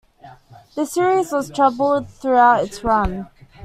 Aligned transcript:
The 0.73 0.85
series 0.87 1.31
was 1.31 1.51
troubled 1.51 2.09
throughout 2.09 2.63
its 2.63 2.83
run. 2.83 3.27